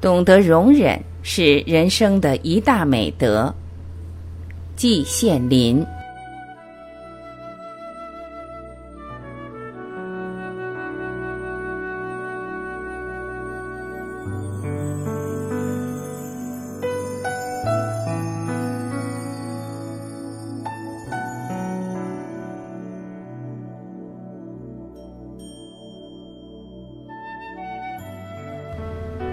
[0.00, 3.54] 懂得容忍是人生的一大美德。
[4.76, 5.84] 季羡林。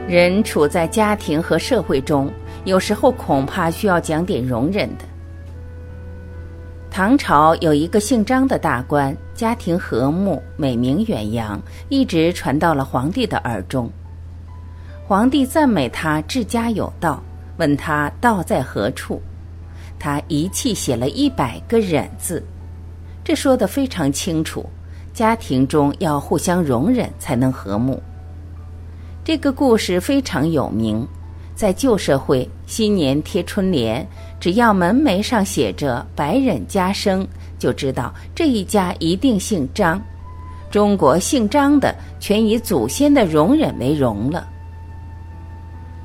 [0.08, 2.32] 人处在家庭和社会中，
[2.64, 5.06] 有时候恐怕需要讲点容忍的。
[6.92, 13.90] 唐朝有一个姓张的大官，家庭和睦，美名远扬，一直传到了皇帝的耳中。
[15.08, 17.22] 皇帝赞美他治家有道，
[17.58, 19.20] 问他道在何处，
[19.98, 22.46] 他一气写了一百个忍字，
[23.24, 24.70] 这说的非常清楚，
[25.14, 28.00] 家庭中要互相容忍才能和睦。
[29.26, 31.04] 这个故事非常有名，
[31.56, 34.08] 在旧社会，新年贴春联，
[34.40, 37.28] 只要门楣上写着“百忍家生”，
[37.58, 40.00] 就知道这一家一定姓张。
[40.70, 44.48] 中国姓张的全以祖先的容忍为荣了。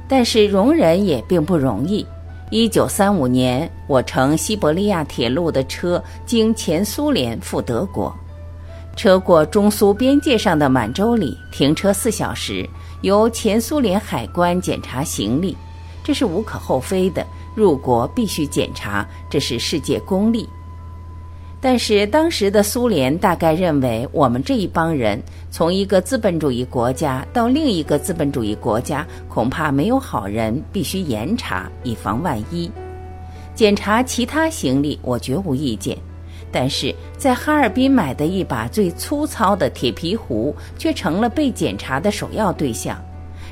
[0.09, 2.06] 但是容忍也并不容易。
[2.50, 8.16] 一九三五年，我乘西伯利亚铁路的车经前苏联赴德国，
[8.97, 12.66] 车过中苏边界上的满洲里，停车四小时。
[13.03, 15.56] 由前苏联海关检查行李，
[16.05, 17.27] 这是无可厚非的。
[17.55, 20.48] 入国必须检查，这是世界公例。
[21.61, 32.71] 但是当时的苏联大概认为，我们这一帮人从一个资本主义国家到另一个资本主义国家，恐怕没有好人，必须严查，以防万一。
[33.55, 35.98] 检查其他行李，我绝无意见。
[36.53, 43.01] 但是在哈尔滨买的一把最粗糙的铁皮壶，却成了被检查的首要对象。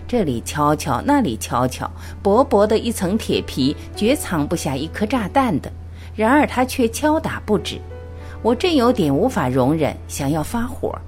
[0.06, 1.90] 这里敲敲，那里敲敲，
[2.22, 5.70] 薄薄的一层铁皮，绝藏不下一颗炸弹的。
[6.16, 7.78] 然而他却敲打不止，
[8.42, 10.98] 我真有点无法容忍，想要发火。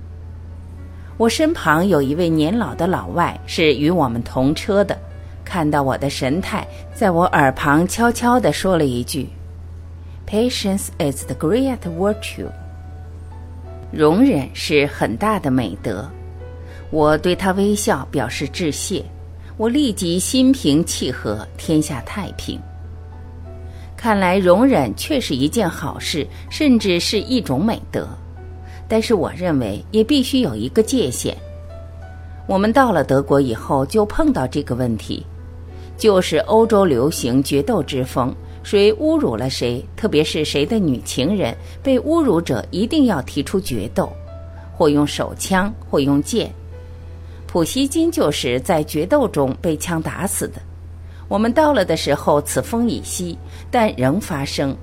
[1.16, 4.96] 我身旁有一位年老的老外，是与我们同车的，
[5.44, 9.28] 看到我的神态，在我耳旁悄悄地说了一句。
[10.30, 12.46] Patience is the great virtue。
[13.90, 16.08] 容忍是很大的美德。
[16.92, 19.04] 我对他微笑，表示致谢。
[19.56, 22.60] 我立即心平气和，天下太平。
[23.96, 28.08] 看来容忍确是一件好事，甚至是一种美德。
[28.86, 31.36] 但是我认为也必须有一个界限。
[32.46, 35.26] 我们到了德国以后，就碰到这个问题，
[35.96, 38.32] 就是欧洲流行决斗之风。
[38.62, 44.12] 谁侮辱了谁，特别是谁的女情人，被侮辱者一定要提出决斗，
[44.72, 46.52] 或用手枪，或用剑。
[47.46, 50.60] 普希金就是在决斗中被枪打死的。
[51.26, 53.36] 我们到了的时候，此风已息，
[53.70, 54.76] 但仍发生。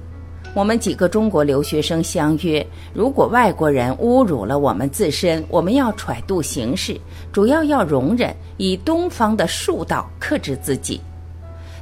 [0.54, 7.00] 我们几个中国留学生相约，如果外国人侮辱了我们自身，我们要揣度形势，
[7.32, 11.00] 主要要容忍，以东方的术道克制自己。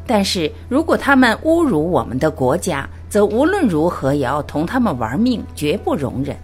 [0.07, 6.35] 但是如果他们侮辱我们的国家，则无论如何也要同他们玩命，绝不容忍。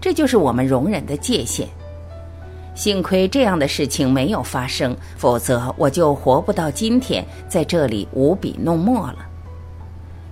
[0.00, 1.68] 这就是我们容忍的界限。
[2.74, 9.18] 幸亏这样的事情没有发生，否则我就活不到今天，在这里舞笔弄墨了。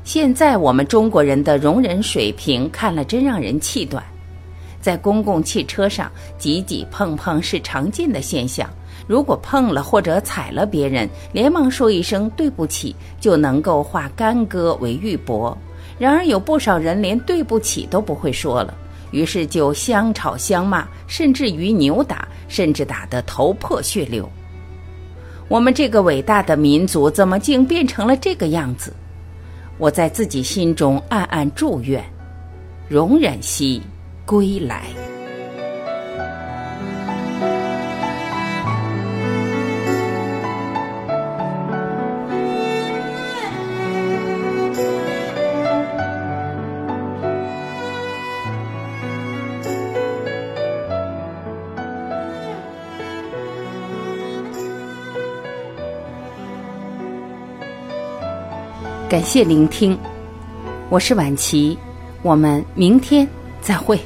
[0.03, 4.03] 现在我们中国人的容忍水平看了真让人气短，
[4.81, 8.69] 在公共汽车上挤挤碰碰是常见的现象。
[9.13, 15.55] 如果碰了或者踩了别人，连忙说一声对不起，就能够化干戈为玉帛。
[15.99, 18.73] 然而有不少人连对不起都不会说了，
[19.11, 24.27] 于是就相吵相骂，甚至于扭打，甚至打得头破血流。
[25.47, 28.95] 我们这个伟大的民族怎么竟变成了这个样子？
[29.77, 32.03] 我在自己心中暗暗祝愿：
[32.89, 33.83] 容忍兮，
[34.25, 34.87] 归来。
[59.13, 59.95] 感谢聆听，
[60.89, 61.77] 我是晚琪，
[62.23, 63.29] 我们明天
[63.61, 64.01] 再会。